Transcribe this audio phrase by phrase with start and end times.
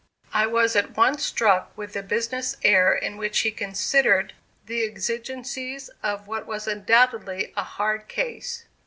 [0.33, 4.33] I was at once struck with the business air in which he considered
[4.65, 8.65] the exigencies of what was undoubtedly a hard case.